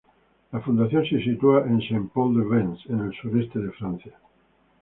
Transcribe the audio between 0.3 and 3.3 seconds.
La fundación se sitúa en Saint-Paul-de-Vence, en el